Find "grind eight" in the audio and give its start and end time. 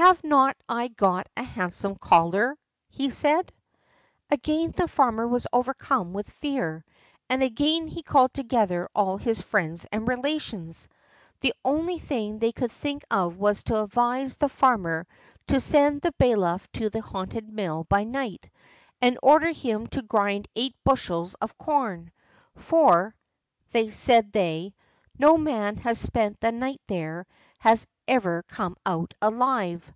20.00-20.76